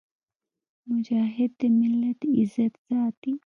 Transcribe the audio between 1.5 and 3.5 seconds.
د ملت عزت ساتي.